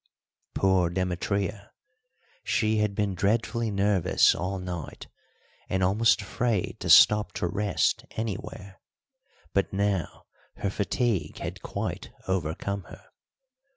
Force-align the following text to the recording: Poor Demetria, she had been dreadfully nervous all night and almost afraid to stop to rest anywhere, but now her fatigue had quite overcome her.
Poor 0.55 0.89
Demetria, 0.89 1.71
she 2.43 2.77
had 2.79 2.95
been 2.95 3.13
dreadfully 3.13 3.69
nervous 3.69 4.33
all 4.33 4.57
night 4.57 5.05
and 5.69 5.83
almost 5.83 6.23
afraid 6.23 6.77
to 6.79 6.89
stop 6.89 7.33
to 7.33 7.45
rest 7.45 8.05
anywhere, 8.17 8.81
but 9.53 9.71
now 9.71 10.25
her 10.55 10.71
fatigue 10.71 11.37
had 11.37 11.61
quite 11.61 12.09
overcome 12.27 12.85
her. 12.85 13.09